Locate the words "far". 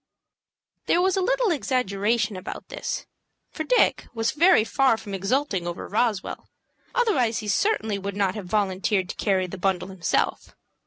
4.63-4.97